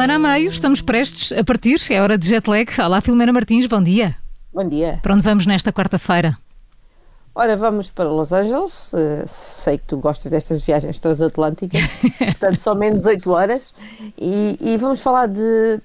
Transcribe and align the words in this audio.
Semana 0.00 0.14
a 0.14 0.18
meio, 0.18 0.48
estamos 0.48 0.80
prestes 0.80 1.30
a 1.30 1.44
partir, 1.44 1.78
é 1.90 2.00
hora 2.00 2.16
de 2.16 2.26
jet 2.26 2.48
lag. 2.48 2.66
Olá, 2.78 3.02
Filomena 3.02 3.34
Martins, 3.34 3.66
bom 3.66 3.82
dia. 3.82 4.16
Bom 4.50 4.66
dia. 4.66 4.98
Para 5.02 5.12
onde 5.14 5.22
vamos 5.22 5.44
nesta 5.44 5.70
quarta-feira? 5.74 6.38
Ora, 7.34 7.54
vamos 7.54 7.92
para 7.92 8.08
Los 8.08 8.32
Angeles. 8.32 8.94
Uh, 8.94 9.24
sei 9.26 9.76
que 9.76 9.84
tu 9.84 9.98
gostas 9.98 10.30
destas 10.32 10.62
viagens 10.62 10.98
transatlânticas, 10.98 11.82
portanto, 12.18 12.56
são 12.56 12.74
menos 12.74 13.04
8 13.04 13.30
horas. 13.30 13.74
E, 14.16 14.56
e, 14.58 14.78
vamos 14.78 15.02
falar 15.02 15.26
de 15.26 15.78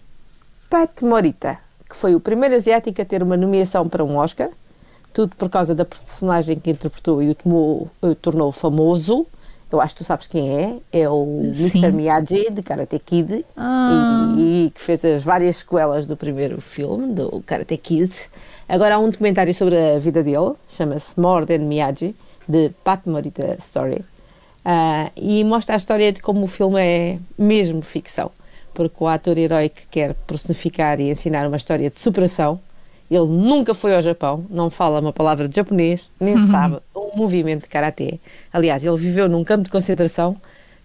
Pat 0.69 1.01
Morita, 1.01 1.59
que 1.89 1.97
foi 1.97 2.15
o 2.15 2.19
primeiro 2.21 2.55
asiático 2.55 3.01
a 3.01 3.03
ter 3.03 3.21
uma 3.21 3.35
nomeação 3.35 3.89
para 3.89 4.01
um 4.01 4.15
Oscar. 4.15 4.47
Tudo 5.11 5.35
por 5.35 5.49
causa 5.49 5.75
da 5.75 5.83
personagem 5.83 6.57
que 6.57 6.71
interpretou 6.71 7.21
e 7.21 7.31
o, 7.31 7.35
tomou, 7.35 7.91
o 8.01 8.15
tornou 8.15 8.53
famoso 8.53 9.27
eu 9.71 9.81
acho 9.81 9.95
que 9.95 10.03
tu 10.03 10.05
sabes 10.05 10.27
quem 10.27 10.49
é, 10.57 10.77
é 10.91 11.09
o 11.09 11.51
Sim. 11.53 11.79
Mr. 11.79 11.91
Miyagi 11.91 12.49
de 12.51 12.61
Karate 12.61 12.99
Kid 12.99 13.45
ah. 13.57 14.33
e, 14.37 14.67
e, 14.67 14.71
que 14.71 14.81
fez 14.81 15.03
as 15.03 15.23
várias 15.23 15.57
sequelas 15.57 16.05
do 16.05 16.15
primeiro 16.15 16.61
filme, 16.61 17.13
do 17.13 17.41
Karate 17.45 17.77
Kid. 17.77 18.11
Agora 18.67 18.95
há 18.95 18.99
um 18.99 19.09
documentário 19.09 19.53
sobre 19.53 19.77
a 19.77 19.99
vida 19.99 20.23
dele, 20.23 20.53
chama-se 20.67 21.19
More 21.19 21.45
Than 21.45 21.59
Miyagi, 21.59 22.15
de 22.47 22.71
Pat 22.83 23.05
Morita 23.05 23.55
Story, 23.59 24.03
uh, 24.65 25.11
e 25.15 25.43
mostra 25.43 25.75
a 25.75 25.77
história 25.77 26.11
de 26.11 26.21
como 26.21 26.43
o 26.43 26.47
filme 26.47 26.79
é 26.79 27.19
mesmo 27.37 27.81
ficção, 27.81 28.31
porque 28.73 28.95
o 28.99 29.07
ator 29.07 29.37
herói 29.37 29.69
que 29.69 29.85
quer 29.89 30.13
personificar 30.13 30.99
e 30.99 31.09
ensinar 31.09 31.47
uma 31.47 31.57
história 31.57 31.89
de 31.89 31.99
superação 31.99 32.59
ele 33.09 33.27
nunca 33.27 33.73
foi 33.73 33.95
ao 33.95 34.01
Japão, 34.01 34.45
não 34.49 34.69
fala 34.69 34.99
uma 34.99 35.13
palavra 35.13 35.47
de 35.47 35.55
japonês, 35.55 36.09
nem 36.19 36.35
uhum. 36.35 36.47
sabe 36.49 36.79
movimento 37.15 37.63
de 37.63 37.69
karatê. 37.69 38.19
Aliás, 38.51 38.83
ele 38.85 38.97
viveu 38.97 39.29
num 39.29 39.43
campo 39.43 39.63
de 39.63 39.69
concentração, 39.69 40.37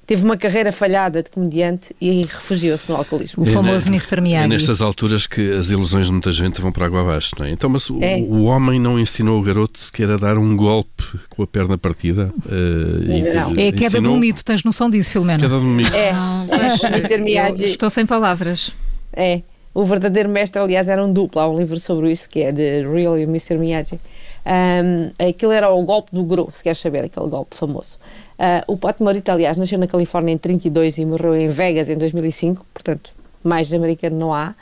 teve 0.06 0.24
uma 0.24 0.36
carreira 0.36 0.72
falhada 0.72 1.22
de 1.22 1.30
comediante 1.30 1.94
e 2.00 2.22
refugiou-se 2.22 2.90
no 2.90 2.96
alcoolismo. 2.96 3.44
O 3.44 3.48
é 3.48 3.52
famoso 3.52 3.88
Mr. 3.88 4.20
Miyagi. 4.20 4.44
É 4.44 4.48
nestas 4.48 4.80
alturas 4.80 5.24
que 5.26 5.52
as 5.52 5.70
ilusões 5.70 6.06
de 6.06 6.12
muita 6.12 6.32
gente 6.32 6.60
vão 6.60 6.72
para 6.72 6.86
água 6.86 7.02
abaixo, 7.02 7.30
não 7.38 7.46
é? 7.46 7.50
Então, 7.50 7.70
mas 7.70 7.88
é. 8.00 8.16
o, 8.16 8.34
o, 8.34 8.44
homem 8.44 8.80
não 8.80 8.98
ensinou 8.98 9.38
o 9.38 9.42
garoto 9.42 9.80
sequer 9.80 10.10
a 10.10 10.16
dar 10.16 10.36
um 10.36 10.56
golpe 10.56 11.04
com 11.28 11.44
a 11.44 11.46
perna 11.46 11.78
partida? 11.78 12.32
Uh, 12.44 13.34
não. 13.34 13.54
E, 13.54 13.60
é 13.60 13.68
a 13.68 13.72
queda 13.72 13.86
ensinou... 13.98 14.14
do 14.14 14.18
mito, 14.18 14.44
tens 14.44 14.64
noção 14.64 14.90
disso, 14.90 15.12
Filomena? 15.12 15.38
Queda 15.38 15.60
do 15.60 15.64
mito. 15.64 15.94
É, 15.94 16.08
é. 16.08 16.86
Mr. 16.88 17.18
Miyagi... 17.18 17.64
Estou 17.66 17.88
sem 17.88 18.04
palavras. 18.04 18.72
É, 19.12 19.42
o 19.72 19.84
verdadeiro 19.84 20.28
mestre, 20.28 20.60
aliás, 20.60 20.88
era 20.88 21.04
um 21.04 21.12
duplo. 21.12 21.40
Há 21.40 21.48
um 21.48 21.58
livro 21.58 21.78
sobre 21.78 22.10
isso 22.10 22.28
que 22.28 22.40
é 22.40 22.52
de 22.52 22.82
Real 22.82 23.18
e 23.18 23.22
Mr. 23.22 23.56
Miyagi. 23.56 24.00
Um, 24.44 25.10
aquilo 25.28 25.52
era 25.52 25.70
o 25.70 25.82
golpe 25.82 26.14
do 26.14 26.24
Gru, 26.24 26.48
se 26.50 26.62
queres 26.62 26.78
saber, 26.78 27.04
aquele 27.04 27.28
golpe 27.28 27.56
famoso. 27.56 27.98
Uh, 28.38 28.72
o 28.72 28.76
Pat 28.76 28.98
Morita, 29.00 29.32
aliás, 29.32 29.56
nasceu 29.56 29.78
na 29.78 29.86
Califórnia 29.86 30.32
em 30.32 30.38
32 30.38 30.98
e 30.98 31.04
morreu 31.04 31.36
em 31.36 31.48
Vegas 31.48 31.88
em 31.88 31.96
2005, 31.96 32.66
portanto, 32.72 33.10
mais 33.44 33.72
americano 33.72 34.18
não 34.18 34.34
há. 34.34 34.54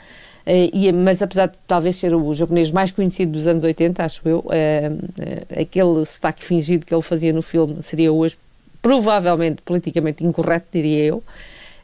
Uh, 0.45 0.69
e, 0.73 0.91
mas 0.91 1.21
apesar 1.21 1.47
de 1.47 1.55
talvez 1.65 1.95
ser 1.95 2.13
o 2.13 2.33
japonês 2.35 2.71
mais 2.71 2.91
conhecido 2.91 3.31
dos 3.31 3.47
anos 3.47 3.63
80, 3.63 4.03
acho 4.03 4.21
eu, 4.27 4.39
uh, 4.39 5.59
aquele 5.59 6.05
sotaque 6.05 6.43
fingido 6.43 6.85
que 6.85 6.93
ele 6.93 7.01
fazia 7.01 7.33
no 7.33 7.41
filme 7.41 7.81
seria 7.81 8.11
hoje 8.11 8.37
provavelmente 8.81 9.61
politicamente 9.61 10.23
incorreto, 10.23 10.67
diria 10.71 11.05
eu 11.05 11.23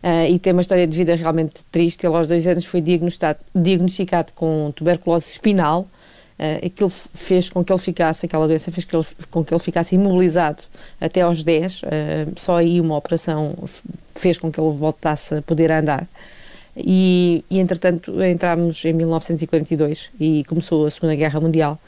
uh, 0.05 0.29
e 0.29 0.37
tem 0.37 0.53
uma 0.53 0.61
história 0.61 0.85
de 0.85 0.95
vida 0.95 1.15
realmente 1.15 1.55
triste. 1.71 2.05
Ele 2.05 2.15
aos 2.15 2.27
dois 2.27 2.45
anos 2.45 2.65
foi 2.65 2.79
diagnosticado, 2.79 3.39
diagnosticado 3.53 4.33
com 4.33 4.71
tuberculose 4.75 5.29
espinal. 5.29 5.87
Uh, 6.37 6.65
aquilo 6.65 6.89
fez 6.89 7.49
com 7.49 7.63
que 7.63 7.71
ele 7.71 7.79
ficasse, 7.79 8.25
aquela 8.25 8.47
doença 8.47 8.71
fez 8.71 8.85
que 8.85 8.95
ele, 8.95 9.05
com 9.31 9.43
que 9.43 9.53
ele 9.53 9.59
ficasse 9.59 9.95
imobilizado 9.95 10.63
até 11.01 11.21
aos 11.21 11.43
10. 11.43 11.81
Uh, 11.81 11.87
só 12.35 12.57
aí 12.57 12.79
uma 12.79 12.95
operação 12.95 13.55
fez 14.13 14.37
com 14.37 14.51
que 14.51 14.59
ele 14.59 14.71
voltasse 14.71 15.35
a 15.35 15.41
poder 15.41 15.71
andar. 15.71 16.07
E, 16.77 17.43
e 17.49 17.59
entretanto 17.59 18.21
entramos 18.21 18.83
em 18.83 18.91
1942 18.91 20.11
e 20.19 20.43
começou 20.43 20.85
a 20.85 20.91
Segunda 20.91 21.15
Guerra 21.15 21.39
Mundial. 21.39 21.79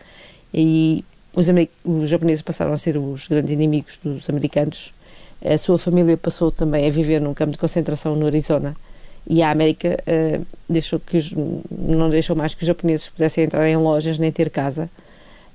E 0.54 1.04
os, 1.36 1.48
os 1.84 2.10
japoneses 2.10 2.42
passaram 2.42 2.74
a 2.74 2.78
ser 2.78 2.98
os 2.98 3.28
grandes 3.28 3.52
inimigos 3.52 4.00
dos 4.02 4.30
americanos 4.30 4.94
a 5.44 5.58
sua 5.58 5.78
família 5.78 6.18
passou 6.18 6.52
também 6.52 6.88
a 6.88 6.90
viver 6.90 7.22
num 7.22 7.34
campo 7.34 7.52
de 7.52 7.58
concentração 7.58 8.16
no 8.16 8.26
Arizona. 8.26 8.76
E 9.30 9.44
a 9.44 9.52
América 9.52 9.98
uh, 10.08 10.46
deixou 10.70 11.00
que 11.00 11.18
os, 11.18 11.32
não 11.70 12.10
deixou 12.10 12.36
mais 12.36 12.56
que 12.56 12.64
os 12.64 12.68
japoneses 12.68 13.10
pudessem 13.10 13.44
entrar 13.44 13.68
em 13.68 13.76
lojas 13.76 14.18
nem 14.18 14.32
ter 14.32 14.50
casa. 14.50 14.90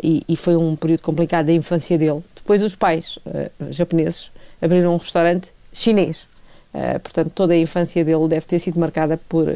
E, 0.03 0.23
e 0.29 0.37
foi 0.37 0.57
um 0.57 0.77
período 0.77 1.03
complicado 1.03 1.47
da 1.47 1.53
infância 1.53 1.97
dele. 1.97 2.23
Depois 2.35 2.63
os 2.63 2.77
pais 2.77 3.19
uh, 3.27 3.51
japoneses 3.71 4.31
abriram 4.61 4.95
um 4.95 4.99
restaurante 4.99 5.53
chinês, 5.73 6.29
uh, 6.75 7.01
portanto 7.01 7.33
toda 7.35 7.55
a 7.55 7.59
infância 7.59 8.05
dele 8.05 8.29
deve 8.29 8.47
ter 8.47 8.59
sido 8.59 8.79
marcada 8.79 9.17
por 9.29 9.47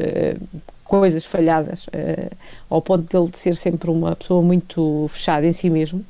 coisas 0.83 1.25
falhadas, 1.25 1.87
ao 2.69 2.81
ponto 2.81 3.09
de 3.09 3.17
ele 3.17 3.29
ser 3.35 3.57
sempre 3.57 3.91
uma 3.91 4.15
pessoa 4.15 4.41
muito 4.41 5.05
fechada 5.09 5.45
em 5.45 5.51
si 5.51 5.69
mesmo 5.69 6.05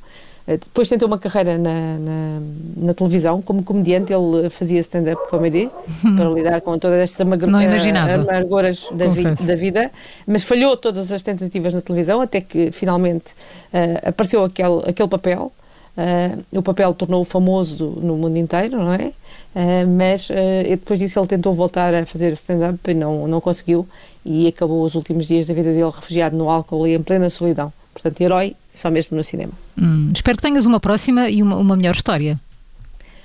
depois 0.56 0.88
tentou 0.88 1.06
uma 1.06 1.18
carreira 1.18 1.58
na, 1.58 1.98
na, 1.98 2.40
na 2.76 2.94
televisão, 2.94 3.42
como 3.42 3.62
comediante, 3.62 4.12
ele 4.12 4.48
fazia 4.48 4.80
stand-up 4.80 5.28
comedy 5.28 5.70
para 6.16 6.30
lidar 6.30 6.60
com 6.62 6.78
todas 6.78 7.00
estas 7.00 7.20
amarguras 7.20 8.88
da, 8.92 9.08
vi, 9.08 9.24
da, 9.24 9.54
vida, 9.54 9.90
mas 10.26 10.42
falhou 10.44 10.74
todas 10.76 11.12
as 11.12 11.22
tentativas 11.22 11.74
na 11.74 11.82
televisão, 11.82 12.22
até 12.22 12.40
que 12.40 12.72
finalmente 12.72 13.32
uh, 13.74 14.08
apareceu 14.08 14.42
aquele, 14.42 14.82
aquele 14.86 15.08
papel. 15.08 15.52
Uh, 15.98 16.58
o 16.58 16.62
papel 16.62 16.94
tornou-o 16.94 17.24
famoso 17.24 17.86
no 18.00 18.16
mundo 18.16 18.36
inteiro, 18.38 18.78
não 18.78 18.94
é? 18.94 19.12
Uh, 19.54 19.86
mas 19.86 20.28
depois 20.66 20.98
disso 20.98 21.18
ele 21.18 21.26
tentou 21.26 21.52
voltar 21.52 21.92
a 21.92 22.06
fazer 22.06 22.32
stand-up 22.32 22.78
e 22.90 22.94
não, 22.94 23.26
não 23.26 23.40
conseguiu 23.40 23.86
e 24.24 24.46
acabou 24.46 24.82
os 24.82 24.94
últimos 24.94 25.26
dias 25.26 25.46
da 25.46 25.52
vida 25.52 25.72
dele 25.72 25.90
refugiado 25.90 26.36
no 26.36 26.48
álcool 26.48 26.86
e 26.86 26.94
em 26.94 27.02
plena 27.02 27.28
solidão. 27.28 27.72
Portanto, 28.00 28.20
herói 28.20 28.54
só 28.72 28.90
mesmo 28.90 29.16
no 29.16 29.24
cinema. 29.24 29.52
Hum, 29.76 30.12
espero 30.14 30.36
que 30.36 30.42
tenhas 30.42 30.66
uma 30.66 30.78
próxima 30.78 31.28
e 31.28 31.42
uma, 31.42 31.56
uma 31.56 31.76
melhor 31.76 31.94
história. 31.94 32.40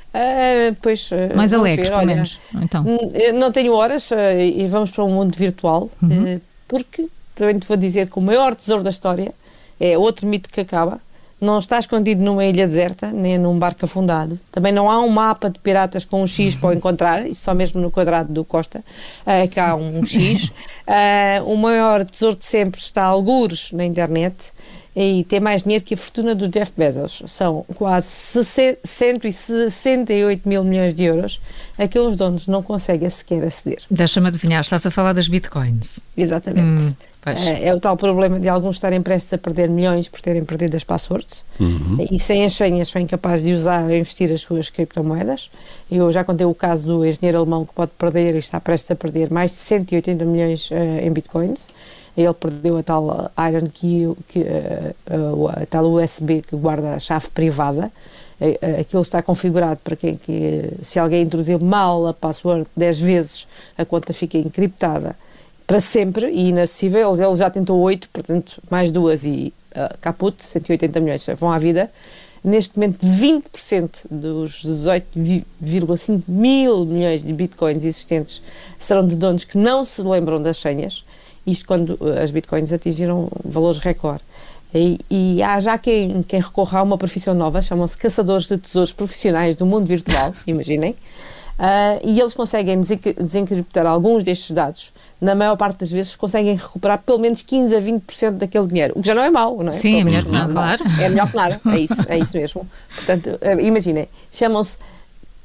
Uh, 0.09 0.75
pois, 0.81 1.11
uh, 1.11 1.35
Mais 1.35 1.53
alegre, 1.53 1.89
pelo 1.89 2.05
menos. 2.05 2.39
Então. 2.55 2.83
Hum, 2.83 2.97
não 3.37 3.51
tenho 3.51 3.73
horas 3.73 4.09
uh, 4.09 4.15
e 4.39 4.67
vamos 4.67 4.89
para 4.89 5.03
um 5.03 5.11
mundo 5.11 5.35
virtual, 5.37 5.91
uhum. 6.01 6.41
porque 6.67 7.07
também 7.35 7.59
te 7.59 7.67
vou 7.67 7.77
dizer 7.77 8.07
que 8.07 8.17
o 8.17 8.21
maior 8.21 8.55
tesouro 8.55 8.83
da 8.83 8.89
história 8.89 9.33
é 9.79 9.95
outro 9.97 10.25
mito 10.25 10.49
que 10.49 10.61
acaba. 10.61 10.99
Não 11.43 11.59
está 11.59 11.77
escondido 11.77 12.23
numa 12.23 12.45
ilha 12.45 12.65
deserta, 12.65 13.11
nem 13.11 13.37
num 13.37 13.59
barco 13.59 13.83
afundado. 13.83 14.39
Também 14.49 14.71
não 14.71 14.89
há 14.89 15.01
um 15.01 15.09
mapa 15.09 15.49
de 15.49 15.59
piratas 15.59 16.05
com 16.05 16.23
um 16.23 16.27
X 16.27 16.55
para 16.55 16.69
o 16.69 16.73
encontrar, 16.73 17.27
isso 17.27 17.41
só 17.41 17.53
mesmo 17.53 17.81
no 17.81 17.91
quadrado 17.91 18.31
do 18.31 18.45
Costa, 18.45 18.79
uh, 18.79 19.47
que 19.49 19.59
há 19.59 19.75
um 19.75 20.05
X. 20.05 20.53
o 21.45 21.57
maior 21.57 22.05
tesouro 22.05 22.37
de 22.37 22.45
sempre 22.45 22.79
está 22.79 23.03
algures 23.03 23.73
na 23.73 23.83
internet 23.83 24.53
e 24.95 25.23
tem 25.23 25.39
mais 25.39 25.63
dinheiro 25.63 25.83
que 25.83 25.95
a 25.95 25.97
fortuna 25.97 26.35
do 26.35 26.47
Jeff 26.47 26.71
Bezos. 26.77 27.23
São 27.27 27.65
quase 27.75 28.07
168 28.07 30.47
mil 30.47 30.63
milhões 30.63 30.93
de 30.93 31.03
euros 31.03 31.41
a 31.77 31.87
que 31.87 31.97
os 31.97 32.15
donos 32.15 32.45
não 32.47 32.61
conseguem 32.61 33.09
sequer 33.09 33.43
aceder. 33.43 33.81
Deixa-me 33.89 34.27
adivinhar, 34.27 34.61
estás 34.61 34.85
a 34.85 34.91
falar 34.91 35.13
das 35.13 35.27
bitcoins. 35.27 35.99
Exatamente. 36.15 36.83
Hum, 36.83 36.93
é, 37.25 37.69
é, 37.69 37.73
o 37.73 37.79
tal 37.79 37.95
problema 37.95 38.37
de 38.39 38.49
alguns 38.49 38.75
estarem 38.75 39.01
prestes 39.01 39.33
a 39.33 39.37
perder 39.37 39.69
milhões 39.69 40.09
por 40.09 40.21
terem 40.21 40.43
perdido 40.43 40.75
as 40.75 40.83
passwords 40.83 41.45
uhum. 41.57 42.05
e 42.11 42.19
sem 42.19 42.43
as 42.43 42.53
senhas 42.53 42.89
são 42.89 43.01
incapazes 43.01 43.45
de 43.45 43.53
usar 43.53 43.85
ou 43.85 43.95
investir 43.95 44.29
as 44.31 44.41
suas 44.41 44.69
criptomoedas. 44.69 45.49
Eu 45.89 46.11
já 46.11 46.23
contei 46.23 46.45
o 46.45 46.53
caso 46.53 46.85
do 46.85 47.05
engenheiro 47.05 47.39
alemão 47.39 47.65
que 47.65 47.73
pode 47.73 47.91
perder 47.97 48.35
e 48.35 48.39
está 48.39 48.59
prestes 48.59 48.91
a 48.91 48.95
perder 48.95 49.31
mais 49.31 49.51
de 49.51 49.57
180 49.57 50.25
milhões 50.25 50.69
uh, 50.69 50.75
em 51.01 51.11
bitcoins 51.11 51.69
ele 52.15 52.33
perdeu 52.33 52.77
a 52.77 52.83
tal 52.83 53.31
Iron 53.49 53.67
Key, 53.73 54.13
que, 54.27 54.39
uh, 54.39 55.47
a 55.49 55.65
tal 55.65 55.85
USB 55.85 56.41
que 56.41 56.55
guarda 56.55 56.93
a 56.93 56.99
chave 56.99 57.27
privada. 57.29 57.91
Aquilo 58.79 59.03
está 59.03 59.21
configurado 59.21 59.79
para 59.83 59.95
que, 59.95 60.17
que, 60.17 60.69
se 60.81 60.99
alguém 60.99 61.21
introduzir 61.21 61.57
mal 61.61 62.07
a 62.07 62.13
password 62.13 62.67
10 62.75 62.99
vezes, 62.99 63.47
a 63.77 63.85
conta 63.85 64.13
fica 64.13 64.37
encriptada 64.37 65.15
para 65.65 65.79
sempre 65.79 66.29
e 66.29 66.49
inacessível. 66.49 67.15
Ele 67.15 67.35
já 67.35 67.49
tentou 67.49 67.79
8, 67.79 68.09
portanto, 68.09 68.61
mais 68.69 68.91
duas 68.91 69.23
e 69.23 69.53
uh, 69.71 69.97
caput, 70.01 70.43
180 70.43 70.99
milhões 70.99 71.25
vão 71.37 71.51
à 71.51 71.57
vida. 71.57 71.89
Neste 72.43 72.77
momento, 72.77 73.05
20% 73.05 74.07
dos 74.11 74.65
18,5 74.65 76.23
mil 76.27 76.85
milhões 76.85 77.23
de 77.23 77.31
bitcoins 77.31 77.85
existentes 77.85 78.41
serão 78.77 79.07
de 79.07 79.15
donos 79.15 79.45
que 79.45 79.57
não 79.57 79.85
se 79.85 80.01
lembram 80.01 80.41
das 80.41 80.57
senhas 80.57 81.05
isto 81.45 81.65
quando 81.65 81.97
eh, 82.01 82.23
as 82.23 82.31
bitcoins 82.31 82.71
atingiram 82.71 83.29
valores 83.43 83.79
recorde. 83.79 84.23
E, 84.73 84.99
e, 85.09 85.43
há 85.43 85.59
já 85.59 85.77
quem, 85.77 86.23
quem 86.23 86.41
recorra 86.41 86.79
a 86.79 86.83
uma 86.83 86.97
profissão 86.97 87.35
nova, 87.35 87.61
chamam-se 87.61 87.95
caçadores 87.95 88.47
de 88.47 88.57
tesouros 88.57 88.91
profissionais 88.91 89.55
do 89.55 89.67
mundo 89.67 89.85
virtual, 89.85 90.33
imaginem, 90.47 90.91
uh, 91.59 92.01
e 92.03 92.19
eles 92.19 92.33
conseguem 92.33 92.81
desencriptar 92.81 93.85
alguns 93.85 94.23
destes 94.23 94.49
dados. 94.49 94.91
Na 95.21 95.35
maior 95.35 95.55
parte 95.57 95.77
das 95.81 95.91
vezes 95.91 96.15
conseguem 96.15 96.55
recuperar 96.55 97.03
pelo 97.03 97.19
menos 97.19 97.43
15 97.43 97.75
a 97.75 97.81
20% 97.81 98.31
daquele 98.31 98.65
dinheiro, 98.65 98.93
o 98.97 99.01
que 99.01 99.07
já 99.07 99.13
não 99.13 99.21
é 99.21 99.29
mau, 99.29 99.61
não 99.61 99.71
é? 99.71 99.75
Sim, 99.75 100.01
é 100.01 100.03
melhor 100.03 100.23
que 100.23 100.31
nada, 100.31 100.51
claro. 100.51 100.83
É 100.99 101.09
melhor 101.09 101.29
que 101.29 101.35
nada, 101.35 101.61
é 101.67 101.77
isso, 101.77 102.05
é 102.07 102.17
isso 102.17 102.35
mesmo. 102.35 102.67
Portanto, 102.95 103.27
uh, 103.27 103.59
imaginem, 103.61 104.09
chamam-se 104.31 104.77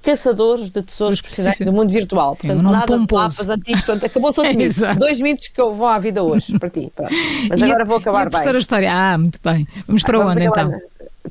caçadores 0.03 0.71
de 0.71 0.83
tesouros 0.83 1.21
profissionais 1.21 1.59
do 1.59 1.73
mundo 1.73 1.91
virtual. 1.91 2.37
Portanto, 2.37 2.63
nada 2.63 2.87
pomposo. 2.87 3.07
de 3.07 3.15
mapas 3.15 3.49
antigos. 3.51 3.85
Portanto, 3.85 4.07
acabou-se 4.07 4.41
outro 4.41 4.57
mito. 4.57 4.81
Dois 4.99 5.21
mitos 5.21 5.49
que 5.49 5.61
eu 5.61 5.73
vou 5.75 5.87
à 5.87 5.99
vida 5.99 6.23
hoje 6.23 6.59
para 6.59 6.71
ti. 6.71 6.91
Pronto. 6.95 7.13
Mas 7.49 7.61
E 7.61 7.65
agora 7.65 7.83
a- 7.83 7.87
vou 7.87 7.99
e 7.99 8.01
acabar 8.01 8.21
a 8.21 8.25
bem. 8.25 8.31
terceira 8.33 8.59
história. 8.59 8.91
Ah, 8.93 9.19
muito 9.19 9.39
bem. 9.43 9.67
Vamos 9.87 10.03
para 10.03 10.19
Vamos 10.19 10.37
onde 10.37 10.47
então? 10.47 10.71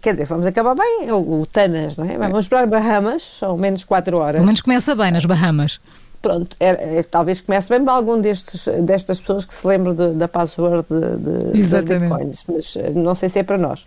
Quer 0.02 0.12
dizer, 0.12 0.26
vamos 0.26 0.46
acabar 0.46 0.76
bem, 0.76 1.12
o, 1.12 1.42
o 1.42 1.46
Tanas, 1.48 1.98
não 1.98 2.06
é? 2.06 2.18
Vamos 2.20 2.48
para 2.48 2.62
as 2.62 2.70
Bahamas, 2.70 3.24
são 3.24 3.58
menos 3.58 3.84
4 3.84 4.16
horas. 4.18 4.34
Pelo 4.36 4.46
menos 4.46 4.62
começa 4.62 4.94
bem 4.94 5.12
nas 5.12 5.26
Bahamas. 5.26 5.80
Pronto, 6.28 6.58
é- 6.60 6.98
é- 7.00 7.04
talvez 7.04 7.42
comece 7.42 7.70
bem 7.70 7.84
para 7.84 7.94
algum 7.94 8.20
destes, 8.20 8.68
destas 8.84 9.20
pessoas 9.20 9.46
que 9.46 9.54
se 9.54 9.66
lembre 9.68 9.94
de- 9.94 10.14
da 10.14 10.28
password 10.28 10.86
de, 10.90 11.00
de, 11.54 11.58
bitcoins, 12.00 12.44
mas 12.48 12.76
eh, 12.76 12.90
não 12.92 13.16
sei 13.16 13.30
se 13.30 13.40
é 13.40 13.44
para 13.44 13.58
nós. 13.58 13.86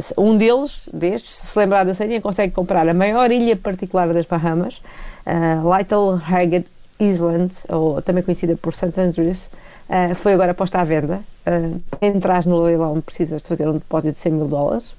Se- 0.00 0.14
um 0.18 0.36
deles, 0.36 0.88
destes, 0.92 1.30
se 1.30 1.58
lembrar 1.58 1.84
da 1.84 1.94
senha, 1.94 2.20
consegue 2.20 2.52
comprar 2.52 2.88
a 2.88 2.94
maior 2.94 3.30
ilha 3.30 3.56
particular 3.56 4.12
das 4.12 4.26
Bahamas, 4.26 4.82
uh, 5.26 5.76
Little 5.76 6.20
Haggard 6.26 6.66
Island, 6.98 7.54
ou 7.68 8.00
também 8.02 8.22
conhecida 8.22 8.56
por 8.56 8.74
St. 8.74 8.98
Andrews, 9.00 9.50
ah, 9.88 10.14
foi 10.14 10.32
agora 10.32 10.54
posta 10.54 10.78
à 10.80 10.84
venda. 10.84 11.20
Uh, 11.46 11.80
entras 12.00 12.46
no 12.46 12.60
leilão, 12.62 13.00
precisas 13.00 13.42
de 13.42 13.48
fazer 13.48 13.68
um 13.68 13.72
depósito 13.72 14.14
de 14.14 14.18
100 14.20 14.32
mil 14.32 14.46
dólares. 14.48 14.94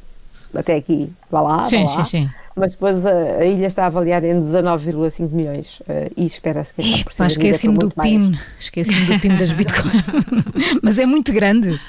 Até 0.53 0.75
aqui, 0.75 1.11
vá 1.31 1.41
lá, 1.41 1.63
sim, 1.63 1.85
vá 1.85 1.91
lá. 1.95 2.05
sim, 2.05 2.09
sim. 2.23 2.29
Mas 2.55 2.73
depois 2.73 3.05
a, 3.05 3.11
a 3.39 3.45
ilha 3.45 3.65
está 3.67 3.85
avaliada 3.87 4.27
em 4.27 4.39
19,5 4.39 5.31
milhões 5.31 5.81
eh, 5.87 6.11
e 6.15 6.25
espera-se 6.25 6.73
que 6.73 6.81
acabe 6.81 7.03
por 7.03 7.11
vendida 7.13 7.27
esqueci-me 7.33 7.77
do 7.77 7.91
mais. 7.95 8.11
PIN. 8.11 8.39
Esqueci-me 8.59 9.05
do 9.05 9.19
PIN 9.19 9.35
das 9.37 9.51
Bitcoins. 9.51 10.03
Mas 10.83 10.99
é 10.99 11.05
muito 11.05 11.33
grande. 11.33 11.79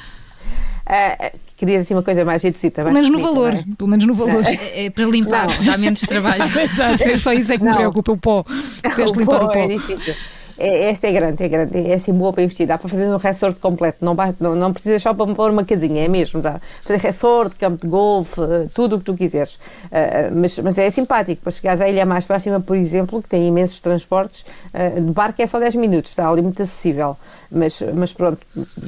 Ah, 0.87 1.32
querias 1.56 1.82
assim 1.82 1.94
uma 1.94 2.02
coisa 2.02 2.25
mais 2.25 2.43
jeitosita, 2.43 2.82
Pelo 2.82 2.94
menos 2.94 3.08
no 3.11 3.19
valor. 3.19 3.55
é? 3.55 3.64
Pelo 3.76 3.88
menos 3.90 4.06
no 4.06 4.14
valor. 4.14 4.44
É, 4.46 4.87
é 4.87 4.90
para 4.90 5.05
limpar, 5.06 5.46
dá 5.64 5.76
menos 5.78 6.00
trabalho. 6.00 6.44
Exato. 6.61 7.02
É 7.02 7.19
só 7.19 7.32
isso 7.32 7.52
é 7.52 7.58
que 7.58 7.64
me 7.64 7.75
preocupa, 7.75 8.12
o 8.12 8.16
pó. 8.19 8.44
Tens 8.82 9.12
de 9.12 9.19
O 9.19 9.20
limpar 9.20 9.40
pó 9.40 9.44
o 9.46 9.49
pó. 9.52 9.58
é 9.58 9.66
difícil. 9.66 10.14
É, 10.56 10.91
esta 10.91 11.06
é 11.09 11.12
grande, 11.12 11.43
é 11.43 11.49
grande, 11.49 11.91
é 11.91 11.95
assim 11.95 12.12
boa 12.12 12.33
para 12.33 12.43
investir. 12.43 12.67
Dá 12.67 12.79
para 12.79 12.89
fazer 12.89 13.09
um 13.12 13.17
resort 13.17 13.59
completo, 13.61 14.05
não, 14.05 14.15
basta, 14.15 14.37
não, 14.41 14.55
não 14.55 14.73
precisas 14.73 15.03
só 15.03 15.12
para 15.12 15.33
pôr 15.35 15.51
uma 15.51 15.65
casinha, 15.65 16.05
é 16.05 16.09
mesmo. 16.09 16.41
Dá 16.41 16.61
fazer 16.83 16.99
resort, 17.01 17.56
campo 17.56 17.83
de 17.83 17.89
golfe, 17.89 18.41
tudo 18.73 18.97
o 18.97 18.99
que 18.99 19.05
tu 19.05 19.15
quiseres. 19.17 19.59
Ah, 19.91 20.31
mas, 20.33 20.59
mas 20.59 20.79
é 20.79 20.89
simpático, 20.91 21.43
para 21.43 21.51
chegares 21.53 21.81
à 21.81 21.89
ilha 21.89 22.06
mais 22.06 22.25
próxima, 22.25 22.61
por 22.61 22.77
exemplo, 22.77 23.21
que 23.23 23.29
tem 23.29 23.47
imensos 23.49 23.81
transportes, 23.81 24.45
ah, 24.73 24.89
de 25.01 25.11
barco 25.12 25.41
é 25.43 25.47
só 25.47 25.59
10 25.59 25.75
minutos, 25.75 26.11
está 26.11 26.29
ali 26.29 26.43
muito 26.43 26.62
acessível. 26.62 27.17
Mas, 27.50 27.81
mas 27.95 28.12
pronto, 28.12 28.41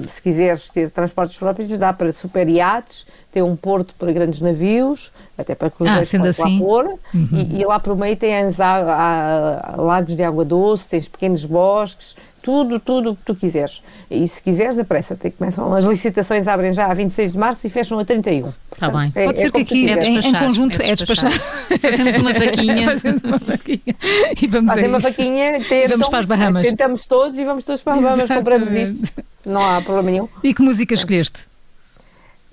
se 0.09 0.21
quiseres 0.21 0.69
ter 0.71 0.91
transportes 0.91 1.39
próprios, 1.39 1.69
dá 1.79 1.93
para 1.93 2.11
super 2.13 2.49
iates, 2.49 3.07
tem 3.31 3.43
um 3.43 3.55
porto 3.55 3.95
para 3.99 4.11
grandes 4.13 4.41
navios, 4.41 5.13
até 5.39 5.55
para 5.55 5.71
cruzeiros 5.71 6.13
Ah, 6.15 6.19
lá 6.19 6.47
assim. 6.47 6.59
pôr, 6.59 6.99
e, 7.15 7.61
e 7.61 7.65
lá 7.67 7.79
por 7.79 7.97
meio 7.97 8.17
tens 8.17 8.59
a- 8.59 8.67
a- 8.67 9.73
a 9.75 9.81
lagos 9.81 10.17
de 10.17 10.23
água 10.23 10.45
doce, 10.45 10.89
tens 10.89 11.07
pequenos 11.07 11.45
bosques, 11.57 12.15
tudo, 12.43 12.79
tudo 12.79 13.11
o 13.13 13.17
que 13.17 13.25
tu 13.25 13.35
quiseres. 13.35 13.83
E 14.11 14.29
se 14.29 14.43
quiseres, 14.43 14.79
apressa-te. 14.79 15.31
Começam 15.31 15.75
as 15.75 15.85
licitações, 15.85 16.47
abrem 16.47 16.73
já 16.73 16.87
a 16.87 16.95
26 16.95 17.33
de 17.33 17.39
março 17.39 17.67
e 17.67 17.71
fecham 17.71 17.99
a 17.99 18.05
31. 18.05 18.53
Está 18.73 18.89
bem. 18.91 19.11
É- 19.15 19.25
Pode 19.25 19.39
é 19.39 19.43
ser 19.43 19.47
que 19.47 19.51
como 19.53 19.65
tu 19.65 19.73
aqui 19.73 19.87
quiseres. 19.87 20.27
em, 20.27 20.33
conjunto 20.33 20.83
é 20.83 20.91
é 20.91 20.95
despachar. 20.95 21.33
Fazemos 21.81 22.17
uma 22.19 22.33
vaquinha. 22.33 22.85
Fazemos 22.93 23.23
uma 23.23 23.39
vaquinha. 23.39 23.97
E 24.41 24.47
vamos 24.47 24.71
Fazem 24.71 24.85
a 24.85 24.89
uma 24.89 24.99
vaquinha, 24.99 25.53
tentam, 25.69 25.89
vamos 25.91 26.09
para 26.09 26.19
as 26.19 26.27
Bahamas. 26.27 26.67
Tentamos 26.67 27.07
todos 27.07 27.39
e 27.39 27.45
vamos 27.45 27.65
todos 27.65 27.83
para 27.83 27.95
as 27.95 28.03
Bahamas, 28.03 28.29
compramos 28.29 28.71
isto. 28.71 29.09
Não 29.45 29.65
há 29.65 29.81
problema 29.81 30.11
nenhum. 30.11 30.29
E 30.45 30.53
que 30.53 30.63
música 30.63 30.95
escolheste? 30.95 31.56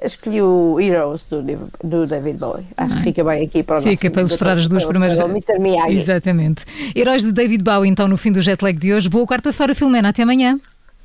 Escolhi 0.03 0.41
o 0.41 0.79
Heroes 0.79 1.29
do, 1.29 1.41
do 1.83 2.05
David 2.05 2.37
Bowie. 2.37 2.65
Acho 2.75 2.97
que 2.97 3.03
fica 3.03 3.23
bem 3.23 3.45
aqui 3.45 3.63
para 3.63 3.79
o 3.79 3.81
Fica 3.81 3.91
nosso- 4.07 4.11
para 4.11 4.21
ilustrar 4.21 4.57
as 4.57 4.67
duas 4.67 4.83
primeiras. 4.85 5.17
Mr. 5.19 5.57
Miyagi. 5.59 5.95
Exatamente. 5.97 6.65
Heróis 6.95 7.23
de 7.23 7.31
David 7.31 7.63
Bowie, 7.63 7.89
então, 7.89 8.07
no 8.07 8.17
fim 8.17 8.31
do 8.31 8.41
jet 8.41 8.61
lag 8.61 8.77
de 8.77 8.93
hoje. 8.93 9.07
Boa 9.09 9.25
quarta-feira, 9.25 9.73
Filomena. 9.73 10.09
Até 10.09 10.23
amanhã. 10.23 10.59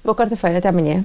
Boa 0.04 0.16
quarta-feira, 0.16 0.58
até 0.58 0.68
amanhã. 0.68 1.04